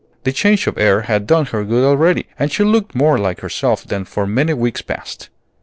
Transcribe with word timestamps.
The 0.23 0.31
change 0.31 0.65
of 0.65 0.79
air 0.79 1.01
had 1.01 1.27
done 1.27 1.45
her 1.53 1.63
good 1.63 1.85
already, 1.87 2.25
and 2.39 2.51
she 2.51 2.63
looked 2.63 2.95
more 2.95 3.19
like 3.19 3.41
herself 3.41 3.83
than 3.85 4.03
for 4.03 4.25
many 4.25 4.55
weeks 4.55 4.81
past. 4.81 5.29